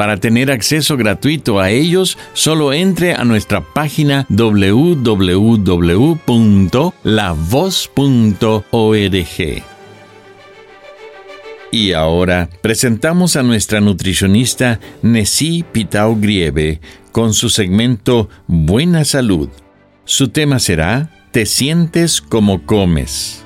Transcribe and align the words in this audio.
Para 0.00 0.16
tener 0.16 0.50
acceso 0.50 0.96
gratuito 0.96 1.60
a 1.60 1.68
ellos, 1.68 2.16
solo 2.32 2.72
entre 2.72 3.12
a 3.12 3.22
nuestra 3.22 3.60
página 3.60 4.24
www.lavoz.org. 4.30 5.22
Y 11.70 11.92
ahora 11.92 12.48
presentamos 12.62 13.36
a 13.36 13.42
nuestra 13.42 13.82
nutricionista 13.82 14.80
Nessie 15.02 15.64
Pitao 15.64 16.16
Grieve 16.16 16.80
con 17.12 17.34
su 17.34 17.50
segmento 17.50 18.30
Buena 18.46 19.04
Salud. 19.04 19.50
Su 20.06 20.28
tema 20.28 20.60
será 20.60 21.10
Te 21.30 21.44
sientes 21.44 22.22
como 22.22 22.64
comes 22.64 23.44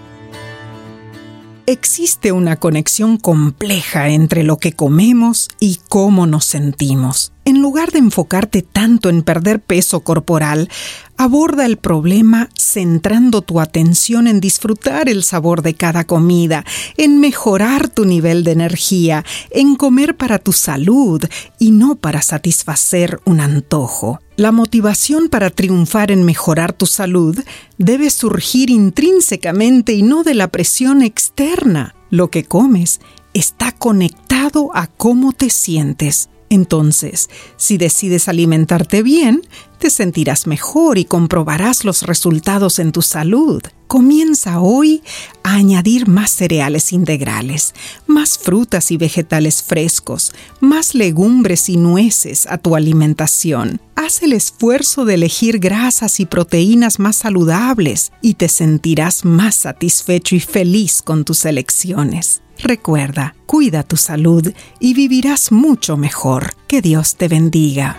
existe 1.67 2.33
una 2.33 2.57
conexión 2.57 3.17
compleja 3.17 4.09
entre 4.09 4.43
lo 4.43 4.59
que 4.59 4.73
comemos 4.73 5.49
y 5.61 5.81
cómo 5.89 6.27
nos 6.27 6.45
sentimos. 6.45 7.33
En 7.45 7.61
lugar 7.61 7.93
de 7.93 7.99
enfocarte 7.99 8.63
tanto 8.63 9.11
en 9.11 9.23
perder 9.23 9.61
peso 9.61 10.01
corporal, 10.01 10.71
aborda 11.19 11.67
el 11.67 11.77
problema 11.77 12.49
centrando 12.59 13.43
tu 13.43 13.61
atención 13.61 14.27
en 14.27 14.41
disfrutar 14.41 15.09
el 15.09 15.23
sabor 15.23 15.63
de 15.63 15.75
cada 15.75 16.05
comida, 16.05 16.65
en 16.97 17.21
mejorar 17.21 17.89
tu 17.89 18.07
nivel 18.07 18.45
de 18.45 18.53
energía, 18.53 19.25
en 19.51 19.77
comer 19.77 20.17
para 20.17 20.39
tu 20.39 20.53
salud 20.53 21.23
y 21.59 21.71
no 21.71 21.97
para 21.97 22.23
satisfacer 22.23 23.21
un 23.27 23.41
antojo. 23.41 24.21
La 24.37 24.51
motivación 24.51 25.29
para 25.29 25.51
triunfar 25.51 26.11
en 26.11 26.25
mejorar 26.25 26.73
tu 26.73 26.87
salud 26.87 27.39
debe 27.79 28.11
surgir 28.11 28.69
intrínsecamente 28.69 29.93
y 29.93 30.03
no 30.03 30.25
de 30.25 30.35
la 30.35 30.49
presión 30.49 31.03
externa. 31.03 31.95
Lo 32.11 32.31
que 32.31 32.43
comes 32.43 33.01
está 33.33 33.71
conectado 33.71 34.71
a 34.75 34.89
cómo 34.89 35.33
te 35.33 35.51
sientes. 35.51 36.31
Entonces, 36.51 37.31
si 37.57 37.79
decides 37.79 38.29
alimentarte 38.29 39.05
bien, 39.05 39.43
te 39.79 39.89
sentirás 39.89 40.47
mejor 40.47 40.99
y 40.99 41.05
comprobarás 41.05 41.85
los 41.85 42.03
resultados 42.03 42.79
en 42.81 42.91
tu 42.91 43.03
salud. 43.03 43.63
Comienza 43.87 44.61
hoy 44.61 45.03
a 45.43 45.55
añadir 45.55 46.09
más 46.09 46.31
cereales 46.31 46.93
integrales, 46.93 47.75
más 48.07 48.39
frutas 48.39 48.91
y 48.91 48.97
vegetales 48.97 49.63
frescos, 49.63 50.33
más 50.61 50.95
legumbres 50.95 51.69
y 51.69 51.77
nueces 51.77 52.47
a 52.47 52.59
tu 52.59 52.77
alimentación. 52.77 53.81
Haz 54.05 54.23
el 54.23 54.35
esfuerzo 54.35 55.07
de 55.07 55.15
elegir 55.15 55.59
grasas 55.59 56.21
y 56.21 56.27
proteínas 56.27 56.99
más 56.99 57.17
saludables 57.17 58.13
y 58.21 58.35
te 58.35 58.51
sentirás 58.51 59.25
más 59.25 59.55
satisfecho 59.55 60.37
y 60.37 60.41
feliz 60.41 61.01
con 61.01 61.25
tus 61.25 61.47
elecciones. 61.47 62.43
Recuerda, 62.59 63.35
cuida 63.47 63.83
tu 63.83 63.97
salud 63.97 64.53
y 64.79 64.93
vivirás 64.93 65.53
mucho 65.53 65.97
mejor. 65.97 66.55
Que 66.69 66.83
Dios 66.83 67.17
te 67.17 67.29
bendiga. 67.29 67.97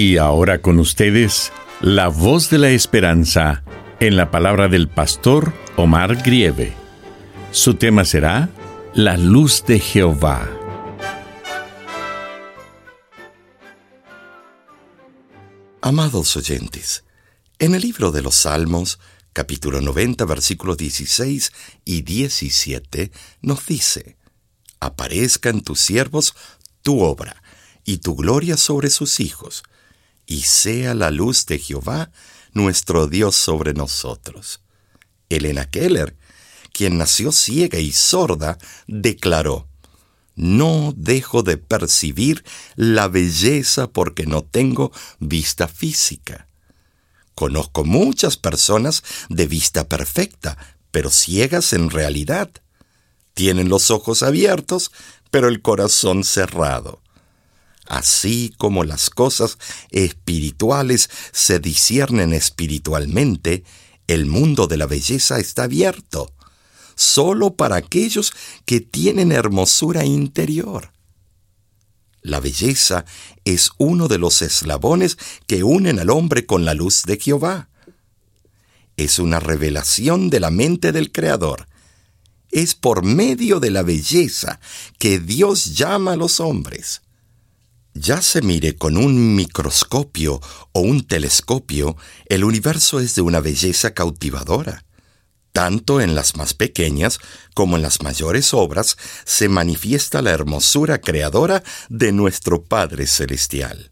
Y 0.00 0.16
ahora 0.16 0.62
con 0.62 0.78
ustedes, 0.78 1.50
la 1.80 2.06
voz 2.06 2.50
de 2.50 2.58
la 2.58 2.70
esperanza 2.70 3.64
en 3.98 4.16
la 4.16 4.30
palabra 4.30 4.68
del 4.68 4.86
pastor 4.86 5.52
Omar 5.74 6.22
Grieve. 6.22 6.72
Su 7.50 7.74
tema 7.74 8.04
será 8.04 8.48
La 8.94 9.16
luz 9.16 9.64
de 9.66 9.80
Jehová. 9.80 10.48
Amados 15.80 16.36
oyentes, 16.36 17.02
en 17.58 17.74
el 17.74 17.82
libro 17.82 18.12
de 18.12 18.22
los 18.22 18.36
Salmos, 18.36 19.00
capítulo 19.32 19.80
90, 19.80 20.24
versículos 20.26 20.76
16 20.76 21.52
y 21.84 22.02
17, 22.02 23.10
nos 23.42 23.66
dice, 23.66 24.16
Aparezca 24.78 25.48
en 25.48 25.60
tus 25.60 25.80
siervos 25.80 26.36
tu 26.82 27.00
obra 27.00 27.42
y 27.84 27.98
tu 27.98 28.14
gloria 28.14 28.56
sobre 28.56 28.90
sus 28.90 29.18
hijos, 29.18 29.64
y 30.28 30.42
sea 30.42 30.94
la 30.94 31.10
luz 31.10 31.46
de 31.46 31.58
Jehová 31.58 32.12
nuestro 32.52 33.08
Dios 33.08 33.34
sobre 33.34 33.72
nosotros. 33.72 34.60
Elena 35.30 35.68
Keller, 35.68 36.16
quien 36.72 36.98
nació 36.98 37.32
ciega 37.32 37.78
y 37.78 37.92
sorda, 37.92 38.58
declaró, 38.86 39.68
No 40.36 40.92
dejo 40.94 41.42
de 41.42 41.56
percibir 41.56 42.44
la 42.76 43.08
belleza 43.08 43.88
porque 43.88 44.26
no 44.26 44.42
tengo 44.42 44.92
vista 45.18 45.66
física. 45.66 46.46
Conozco 47.34 47.84
muchas 47.84 48.36
personas 48.36 49.02
de 49.30 49.46
vista 49.46 49.88
perfecta, 49.88 50.58
pero 50.90 51.10
ciegas 51.10 51.72
en 51.72 51.88
realidad. 51.88 52.50
Tienen 53.32 53.70
los 53.70 53.90
ojos 53.90 54.22
abiertos, 54.22 54.90
pero 55.30 55.48
el 55.48 55.62
corazón 55.62 56.22
cerrado 56.22 57.00
así 57.88 58.54
como 58.58 58.84
las 58.84 59.10
cosas 59.10 59.58
espirituales 59.90 61.10
se 61.32 61.58
disciernen 61.58 62.34
espiritualmente, 62.34 63.64
el 64.06 64.26
mundo 64.26 64.66
de 64.66 64.76
la 64.76 64.86
belleza 64.86 65.38
está 65.38 65.64
abierto, 65.64 66.32
solo 66.94 67.54
para 67.54 67.76
aquellos 67.76 68.32
que 68.64 68.80
tienen 68.80 69.32
hermosura 69.32 70.04
interior. 70.04 70.92
La 72.22 72.40
belleza 72.40 73.04
es 73.44 73.70
uno 73.78 74.08
de 74.08 74.18
los 74.18 74.42
eslabones 74.42 75.16
que 75.46 75.62
unen 75.62 75.98
al 75.98 76.10
hombre 76.10 76.46
con 76.46 76.64
la 76.64 76.74
luz 76.74 77.04
de 77.04 77.18
Jehová. 77.18 77.70
Es 78.96 79.18
una 79.18 79.40
revelación 79.40 80.28
de 80.28 80.40
la 80.40 80.50
mente 80.50 80.92
del 80.92 81.12
Creador. 81.12 81.68
Es 82.50 82.74
por 82.74 83.04
medio 83.04 83.60
de 83.60 83.70
la 83.70 83.82
belleza 83.82 84.58
que 84.98 85.20
Dios 85.20 85.76
llama 85.76 86.12
a 86.12 86.16
los 86.16 86.40
hombres 86.40 87.02
ya 87.94 88.22
se 88.22 88.42
mire 88.42 88.76
con 88.76 88.96
un 88.96 89.34
microscopio 89.34 90.40
o 90.72 90.80
un 90.80 91.06
telescopio, 91.06 91.96
el 92.26 92.44
universo 92.44 93.00
es 93.00 93.14
de 93.14 93.22
una 93.22 93.40
belleza 93.40 93.94
cautivadora. 93.94 94.84
Tanto 95.52 96.00
en 96.00 96.14
las 96.14 96.36
más 96.36 96.54
pequeñas 96.54 97.18
como 97.54 97.76
en 97.76 97.82
las 97.82 98.02
mayores 98.02 98.54
obras 98.54 98.96
se 99.24 99.48
manifiesta 99.48 100.22
la 100.22 100.30
hermosura 100.30 101.00
creadora 101.00 101.64
de 101.88 102.12
nuestro 102.12 102.62
Padre 102.62 103.06
Celestial. 103.06 103.90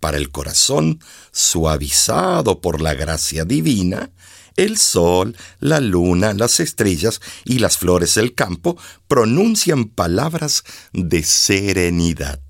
Para 0.00 0.16
el 0.16 0.30
corazón, 0.30 0.98
suavizado 1.30 2.60
por 2.60 2.80
la 2.80 2.94
gracia 2.94 3.44
divina, 3.44 4.10
el 4.56 4.78
sol, 4.78 5.36
la 5.60 5.80
luna, 5.80 6.34
las 6.34 6.58
estrellas 6.58 7.20
y 7.44 7.60
las 7.60 7.78
flores 7.78 8.14
del 8.14 8.34
campo 8.34 8.76
pronuncian 9.06 9.84
palabras 9.84 10.64
de 10.92 11.22
serenidad. 11.22 12.40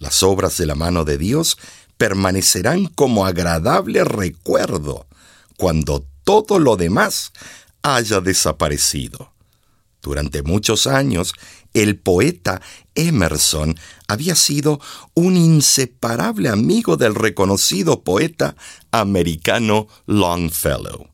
Las 0.00 0.24
obras 0.24 0.56
de 0.56 0.66
la 0.66 0.74
mano 0.74 1.04
de 1.04 1.18
Dios 1.18 1.56
permanecerán 1.96 2.86
como 2.86 3.26
agradable 3.26 4.02
recuerdo 4.02 5.06
cuando 5.56 6.06
todo 6.24 6.58
lo 6.58 6.76
demás 6.76 7.32
haya 7.82 8.20
desaparecido. 8.20 9.32
Durante 10.02 10.42
muchos 10.42 10.86
años, 10.86 11.34
el 11.74 11.98
poeta 11.98 12.62
Emerson 12.94 13.78
había 14.08 14.34
sido 14.34 14.80
un 15.12 15.36
inseparable 15.36 16.48
amigo 16.48 16.96
del 16.96 17.14
reconocido 17.14 18.02
poeta 18.02 18.56
americano 18.90 19.86
Longfellow. 20.06 21.10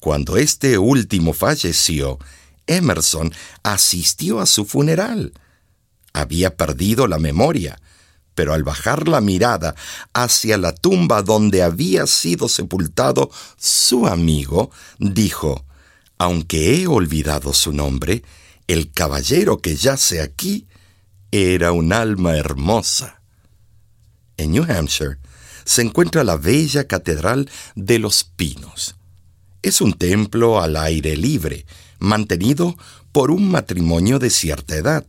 Cuando 0.00 0.36
este 0.36 0.76
último 0.78 1.32
falleció, 1.32 2.18
Emerson 2.66 3.32
asistió 3.62 4.40
a 4.40 4.46
su 4.46 4.64
funeral. 4.64 5.32
Había 6.12 6.56
perdido 6.56 7.06
la 7.06 7.18
memoria, 7.18 7.80
pero 8.34 8.52
al 8.52 8.64
bajar 8.64 9.08
la 9.08 9.20
mirada 9.20 9.74
hacia 10.12 10.58
la 10.58 10.74
tumba 10.74 11.22
donde 11.22 11.62
había 11.62 12.06
sido 12.06 12.48
sepultado 12.48 13.30
su 13.56 14.06
amigo, 14.06 14.70
dijo, 14.98 15.64
aunque 16.18 16.76
he 16.82 16.86
olvidado 16.86 17.52
su 17.52 17.72
nombre, 17.72 18.22
el 18.66 18.90
caballero 18.92 19.58
que 19.58 19.76
yace 19.76 20.20
aquí 20.20 20.66
era 21.30 21.72
un 21.72 21.92
alma 21.92 22.36
hermosa. 22.36 23.20
En 24.36 24.52
New 24.52 24.64
Hampshire 24.68 25.18
se 25.64 25.82
encuentra 25.82 26.24
la 26.24 26.36
bella 26.36 26.86
Catedral 26.86 27.50
de 27.74 27.98
los 27.98 28.24
Pinos. 28.24 28.96
Es 29.62 29.80
un 29.80 29.94
templo 29.94 30.60
al 30.60 30.76
aire 30.76 31.16
libre, 31.16 31.66
mantenido 31.98 32.76
por 33.12 33.30
un 33.30 33.50
matrimonio 33.50 34.18
de 34.18 34.30
cierta 34.30 34.76
edad, 34.76 35.06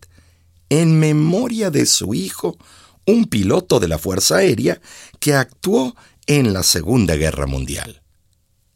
en 0.70 1.00
memoria 1.00 1.70
de 1.72 1.86
su 1.86 2.14
hijo, 2.14 2.58
un 3.06 3.26
piloto 3.26 3.80
de 3.80 3.88
la 3.88 3.98
Fuerza 3.98 4.38
Aérea 4.38 4.82
que 5.20 5.34
actuó 5.34 5.96
en 6.28 6.54
la 6.54 6.64
Segunda 6.64 7.16
Guerra 7.16 7.46
Mundial. 7.46 8.02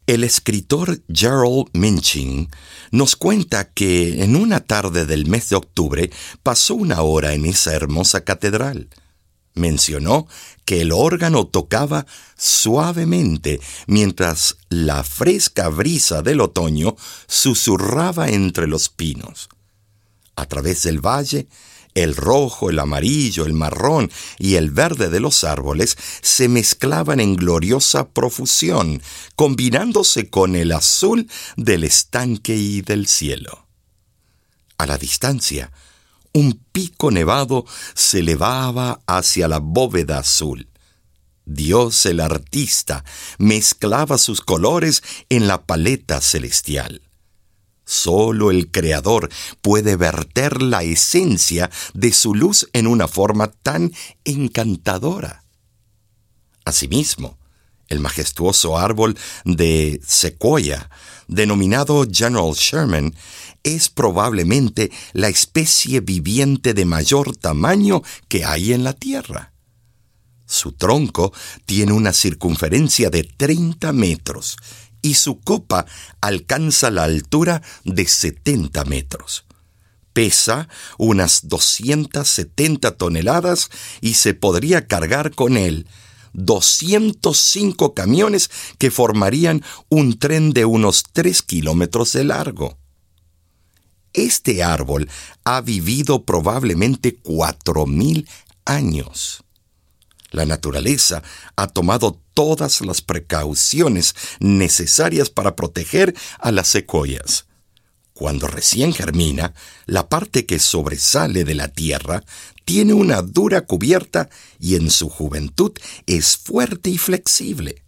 El 0.06 0.24
escritor 0.24 1.00
Gerald 1.12 1.68
Minchin 1.72 2.48
nos 2.90 3.14
cuenta 3.14 3.70
que 3.72 4.24
en 4.24 4.34
una 4.34 4.60
tarde 4.60 5.06
del 5.06 5.26
mes 5.26 5.50
de 5.50 5.56
octubre 5.56 6.10
pasó 6.42 6.74
una 6.74 7.02
hora 7.02 7.32
en 7.34 7.46
esa 7.46 7.74
hermosa 7.74 8.24
catedral. 8.24 8.88
Mencionó 9.54 10.26
que 10.64 10.80
el 10.80 10.92
órgano 10.92 11.46
tocaba 11.46 12.06
suavemente 12.36 13.60
mientras 13.86 14.56
la 14.68 15.04
fresca 15.04 15.68
brisa 15.68 16.22
del 16.22 16.40
otoño 16.40 16.96
susurraba 17.28 18.30
entre 18.30 18.66
los 18.66 18.88
pinos. 18.88 19.48
A 20.34 20.46
través 20.46 20.82
del 20.82 21.04
valle 21.04 21.46
el 22.00 22.16
rojo, 22.16 22.70
el 22.70 22.78
amarillo, 22.78 23.46
el 23.46 23.52
marrón 23.52 24.10
y 24.38 24.56
el 24.56 24.70
verde 24.70 25.08
de 25.08 25.20
los 25.20 25.44
árboles 25.44 25.96
se 26.22 26.48
mezclaban 26.48 27.20
en 27.20 27.36
gloriosa 27.36 28.08
profusión, 28.08 29.02
combinándose 29.36 30.30
con 30.30 30.56
el 30.56 30.72
azul 30.72 31.28
del 31.56 31.84
estanque 31.84 32.56
y 32.56 32.82
del 32.82 33.06
cielo. 33.06 33.66
A 34.78 34.86
la 34.86 34.98
distancia, 34.98 35.72
un 36.32 36.62
pico 36.72 37.10
nevado 37.10 37.66
se 37.94 38.20
elevaba 38.20 39.00
hacia 39.06 39.48
la 39.48 39.58
bóveda 39.58 40.18
azul. 40.18 40.68
Dios 41.44 42.06
el 42.06 42.20
artista 42.20 43.04
mezclaba 43.38 44.18
sus 44.18 44.40
colores 44.40 45.02
en 45.28 45.48
la 45.48 45.66
paleta 45.66 46.20
celestial. 46.20 47.02
Solo 47.90 48.52
el 48.52 48.70
Creador 48.70 49.30
puede 49.62 49.96
verter 49.96 50.62
la 50.62 50.84
esencia 50.84 51.72
de 51.92 52.12
su 52.12 52.36
luz 52.36 52.68
en 52.72 52.86
una 52.86 53.08
forma 53.08 53.48
tan 53.50 53.92
encantadora. 54.22 55.42
Asimismo, 56.64 57.36
el 57.88 57.98
majestuoso 57.98 58.78
árbol 58.78 59.18
de 59.44 60.00
sequoia, 60.06 60.88
denominado 61.26 62.06
General 62.08 62.52
Sherman, 62.52 63.12
es 63.64 63.88
probablemente 63.88 64.92
la 65.12 65.26
especie 65.26 65.98
viviente 65.98 66.74
de 66.74 66.84
mayor 66.84 67.36
tamaño 67.36 68.04
que 68.28 68.44
hay 68.44 68.72
en 68.72 68.84
la 68.84 68.92
Tierra. 68.92 69.52
Su 70.46 70.70
tronco 70.70 71.32
tiene 71.66 71.92
una 71.92 72.12
circunferencia 72.12 73.10
de 73.10 73.24
30 73.24 73.92
metros 73.92 74.56
y 75.02 75.14
su 75.14 75.40
copa 75.40 75.86
alcanza 76.20 76.90
la 76.90 77.04
altura 77.04 77.62
de 77.84 78.06
70 78.06 78.84
metros. 78.84 79.44
Pesa 80.12 80.68
unas 80.98 81.48
270 81.48 82.96
toneladas 82.96 83.70
y 84.00 84.14
se 84.14 84.34
podría 84.34 84.86
cargar 84.86 85.32
con 85.34 85.56
él 85.56 85.86
205 86.32 87.94
camiones 87.94 88.50
que 88.78 88.90
formarían 88.90 89.64
un 89.88 90.18
tren 90.18 90.52
de 90.52 90.64
unos 90.64 91.04
3 91.12 91.42
kilómetros 91.42 92.12
de 92.12 92.24
largo. 92.24 92.78
Este 94.12 94.62
árbol 94.62 95.08
ha 95.44 95.60
vivido 95.60 96.24
probablemente 96.24 97.20
4.000 97.22 98.28
años. 98.64 99.44
La 100.30 100.46
naturaleza 100.46 101.22
ha 101.56 101.66
tomado 101.66 102.20
todas 102.34 102.80
las 102.80 103.02
precauciones 103.02 104.14
necesarias 104.38 105.30
para 105.30 105.56
proteger 105.56 106.14
a 106.38 106.52
las 106.52 106.68
secuoyas. 106.68 107.46
Cuando 108.12 108.46
recién 108.46 108.92
germina, 108.92 109.54
la 109.86 110.08
parte 110.08 110.44
que 110.44 110.58
sobresale 110.58 111.44
de 111.44 111.54
la 111.54 111.68
tierra 111.68 112.22
tiene 112.64 112.92
una 112.92 113.22
dura 113.22 113.62
cubierta 113.62 114.28
y 114.58 114.76
en 114.76 114.90
su 114.90 115.08
juventud 115.08 115.72
es 116.06 116.36
fuerte 116.36 116.90
y 116.90 116.98
flexible. 116.98 117.82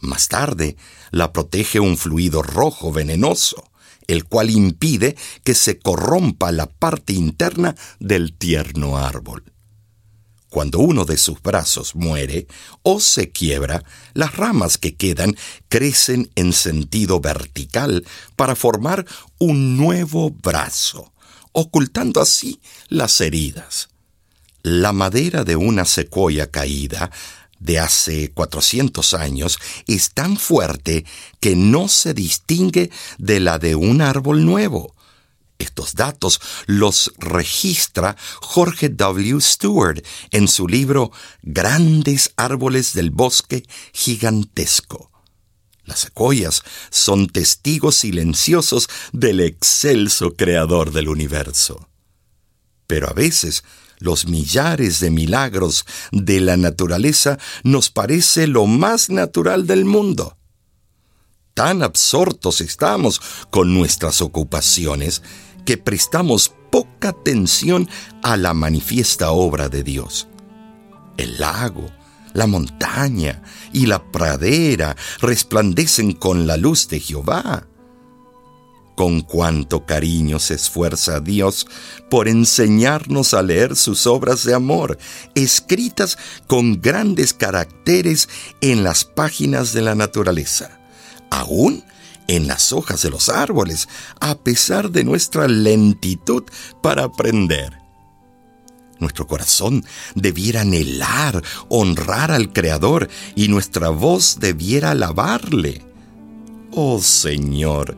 Más 0.00 0.28
tarde, 0.28 0.76
la 1.10 1.32
protege 1.32 1.80
un 1.80 1.96
fluido 1.96 2.42
rojo 2.42 2.92
venenoso, 2.92 3.70
el 4.06 4.24
cual 4.24 4.50
impide 4.50 5.16
que 5.44 5.54
se 5.54 5.78
corrompa 5.78 6.50
la 6.50 6.66
parte 6.66 7.12
interna 7.12 7.76
del 8.00 8.32
tierno 8.36 8.98
árbol. 8.98 9.44
Cuando 10.48 10.78
uno 10.78 11.04
de 11.04 11.16
sus 11.16 11.42
brazos 11.42 11.94
muere 11.94 12.46
o 12.82 13.00
se 13.00 13.30
quiebra, 13.30 13.84
las 14.14 14.36
ramas 14.36 14.78
que 14.78 14.94
quedan 14.94 15.36
crecen 15.68 16.30
en 16.34 16.52
sentido 16.52 17.20
vertical 17.20 18.04
para 18.36 18.54
formar 18.54 19.04
un 19.38 19.76
nuevo 19.76 20.30
brazo, 20.30 21.12
ocultando 21.52 22.20
así 22.20 22.60
las 22.88 23.20
heridas. 23.20 23.88
La 24.62 24.92
madera 24.92 25.44
de 25.44 25.56
una 25.56 25.84
secuoya 25.84 26.50
caída 26.50 27.10
de 27.58 27.78
hace 27.78 28.32
400 28.32 29.14
años 29.14 29.58
es 29.86 30.10
tan 30.12 30.36
fuerte 30.36 31.04
que 31.40 31.56
no 31.56 31.88
se 31.88 32.14
distingue 32.14 32.90
de 33.18 33.40
la 33.40 33.58
de 33.58 33.74
un 33.74 34.00
árbol 34.00 34.44
nuevo 34.44 34.95
estos 35.58 35.94
datos 35.94 36.40
los 36.66 37.12
registra 37.18 38.16
Jorge 38.40 38.88
W. 38.88 39.40
Stewart 39.40 40.04
en 40.30 40.48
su 40.48 40.68
libro 40.68 41.12
Grandes 41.42 42.32
árboles 42.36 42.92
del 42.92 43.10
bosque 43.10 43.64
gigantesco. 43.92 45.10
Las 45.84 46.00
secuoyas 46.00 46.62
son 46.90 47.28
testigos 47.28 47.96
silenciosos 47.96 48.88
del 49.12 49.40
excelso 49.40 50.34
creador 50.34 50.92
del 50.92 51.08
universo. 51.08 51.88
Pero 52.88 53.08
a 53.08 53.12
veces 53.12 53.62
los 53.98 54.26
millares 54.26 55.00
de 55.00 55.10
milagros 55.10 55.86
de 56.10 56.40
la 56.40 56.56
naturaleza 56.56 57.38
nos 57.62 57.90
parece 57.90 58.46
lo 58.46 58.66
más 58.66 59.10
natural 59.10 59.66
del 59.66 59.84
mundo. 59.84 60.36
Tan 61.56 61.82
absortos 61.82 62.60
estamos 62.60 63.22
con 63.48 63.72
nuestras 63.72 64.20
ocupaciones 64.20 65.22
que 65.64 65.78
prestamos 65.78 66.52
poca 66.70 67.08
atención 67.08 67.88
a 68.22 68.36
la 68.36 68.52
manifiesta 68.52 69.30
obra 69.30 69.70
de 69.70 69.82
Dios. 69.82 70.28
El 71.16 71.40
lago, 71.40 71.90
la 72.34 72.46
montaña 72.46 73.42
y 73.72 73.86
la 73.86 74.12
pradera 74.12 74.98
resplandecen 75.22 76.12
con 76.12 76.46
la 76.46 76.58
luz 76.58 76.88
de 76.88 77.00
Jehová. 77.00 77.66
Con 78.94 79.22
cuánto 79.22 79.86
cariño 79.86 80.38
se 80.38 80.56
esfuerza 80.56 81.20
Dios 81.20 81.66
por 82.10 82.28
enseñarnos 82.28 83.32
a 83.32 83.40
leer 83.40 83.76
sus 83.76 84.06
obras 84.06 84.44
de 84.44 84.52
amor, 84.52 84.98
escritas 85.34 86.18
con 86.48 86.82
grandes 86.82 87.32
caracteres 87.32 88.28
en 88.60 88.84
las 88.84 89.06
páginas 89.06 89.72
de 89.72 89.80
la 89.80 89.94
naturaleza, 89.94 90.85
aún 91.30 91.84
en 92.28 92.46
las 92.46 92.72
hojas 92.72 93.02
de 93.02 93.10
los 93.10 93.28
árboles, 93.28 93.88
a 94.20 94.36
pesar 94.38 94.90
de 94.90 95.04
nuestra 95.04 95.48
lentitud 95.48 96.44
para 96.82 97.04
aprender. 97.04 97.78
Nuestro 98.98 99.26
corazón 99.26 99.84
debiera 100.14 100.62
anhelar, 100.62 101.42
honrar 101.68 102.30
al 102.30 102.52
Creador 102.52 103.08
y 103.34 103.48
nuestra 103.48 103.90
voz 103.90 104.38
debiera 104.40 104.92
alabarle. 104.92 105.82
Oh 106.72 107.00
Señor, 107.00 107.96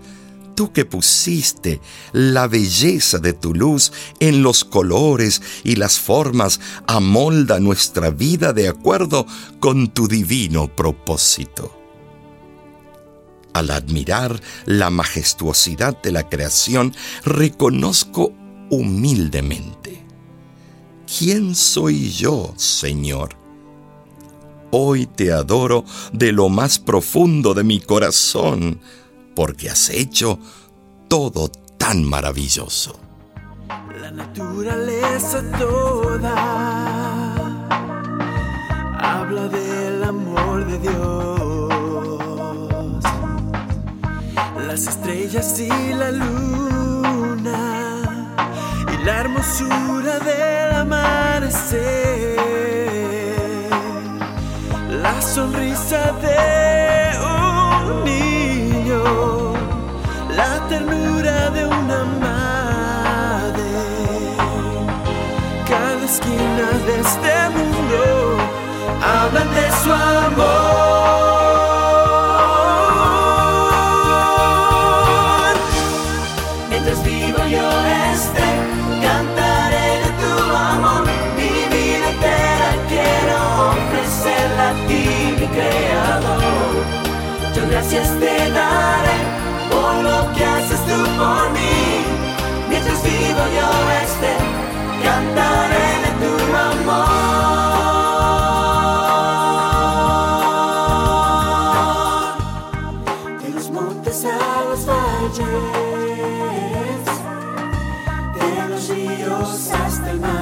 tú 0.56 0.72
que 0.72 0.84
pusiste 0.84 1.80
la 2.12 2.48
belleza 2.48 3.18
de 3.18 3.32
tu 3.32 3.54
luz 3.54 3.92
en 4.18 4.42
los 4.42 4.64
colores 4.64 5.40
y 5.62 5.76
las 5.76 6.00
formas, 6.00 6.58
amolda 6.86 7.60
nuestra 7.60 8.10
vida 8.10 8.52
de 8.52 8.68
acuerdo 8.68 9.24
con 9.60 9.88
tu 9.88 10.08
divino 10.08 10.66
propósito. 10.74 11.77
Al 13.58 13.72
admirar 13.72 14.40
la 14.66 14.88
majestuosidad 14.88 16.00
de 16.00 16.12
la 16.12 16.28
creación, 16.28 16.94
reconozco 17.24 18.32
humildemente. 18.70 20.06
¿Quién 21.18 21.56
soy 21.56 22.08
yo, 22.12 22.54
Señor? 22.56 23.36
Hoy 24.70 25.06
te 25.06 25.32
adoro 25.32 25.84
de 26.12 26.30
lo 26.30 26.48
más 26.48 26.78
profundo 26.78 27.52
de 27.52 27.64
mi 27.64 27.80
corazón, 27.80 28.80
porque 29.34 29.70
has 29.70 29.90
hecho 29.90 30.38
todo 31.08 31.50
tan 31.78 32.04
maravilloso. 32.04 33.00
La 34.00 34.12
naturaleza 34.12 35.42
toda 35.58 36.34
habla 39.00 39.48
del 39.48 40.04
amor 40.04 40.64
de 40.64 40.78
Dios. 40.78 41.37
Las 44.78 44.94
estrellas 44.94 45.58
y 45.58 45.92
la 45.92 46.12
luna 46.12 47.58
y 48.92 49.04
la 49.04 49.18
hermosura 49.22 50.20
del 50.20 50.72
amanecer. 50.72 52.38
La 55.02 55.20
sonrisa 55.20 56.12
de 56.22 57.10
un 57.26 58.04
niño, 58.04 59.02
la 60.36 60.64
ternura 60.68 61.50
de 61.50 61.64
una 61.64 61.67
gracias 87.98 88.20
te 88.20 88.50
daré 88.50 89.18
por 89.70 89.94
lo 90.02 90.32
que 90.34 90.44
haces 90.44 90.80
tú 90.86 90.98
por 91.18 91.50
mí. 91.50 92.04
Mientras 92.68 93.02
vivo 93.02 93.44
yo 93.56 93.68
este, 94.02 94.32
cantaré 95.02 95.88
de 96.04 96.10
tu 96.22 96.32
amor. 96.56 97.08
De 103.42 103.48
los 103.50 103.70
montes 103.70 104.24
a 104.24 104.26
los 104.68 104.86
valles, 104.86 105.46
de 108.34 108.48
los 108.68 108.82
ríos 108.88 109.70
hasta 109.72 110.10
el 110.10 110.20
mar. 110.20 110.37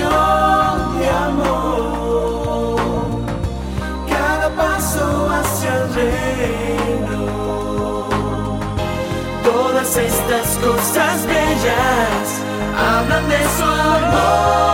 De 0.00 1.08
amor. 1.10 2.76
Cada 4.08 4.48
paso 4.56 5.28
hacia 5.30 5.74
el 5.76 5.94
reino. 5.94 7.24
todas 9.42 9.96
estas 9.96 10.46
cosas 10.58 11.26
bellas 11.26 12.42
hablan 12.76 13.28
de 13.28 13.42
su 13.56 13.64
amor. 13.64 14.73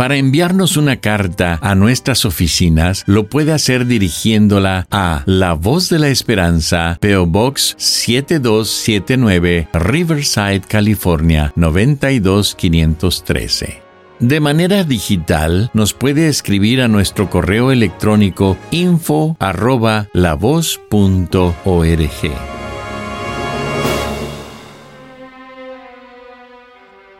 Para 0.00 0.16
enviarnos 0.16 0.76
una 0.78 0.96
carta 0.96 1.58
a 1.60 1.74
nuestras 1.74 2.24
oficinas, 2.24 3.04
lo 3.04 3.28
puede 3.28 3.52
hacer 3.52 3.84
dirigiéndola 3.84 4.86
a 4.90 5.22
La 5.26 5.52
Voz 5.52 5.90
de 5.90 5.98
la 5.98 6.08
Esperanza, 6.08 6.96
PO 7.02 7.26
Box 7.26 7.74
7279, 7.76 9.68
Riverside, 9.74 10.62
California 10.66 11.52
92513. 11.54 13.82
De 14.20 14.40
manera 14.40 14.84
digital, 14.84 15.70
nos 15.74 15.92
puede 15.92 16.28
escribir 16.28 16.80
a 16.80 16.88
nuestro 16.88 17.28
correo 17.28 17.70
electrónico 17.70 18.56
info 18.70 19.36
arroba 19.38 20.08
lavoz.org. 20.14 20.80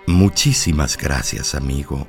Muchísimas 0.06 0.96
gracias, 0.96 1.54
amigo, 1.54 2.08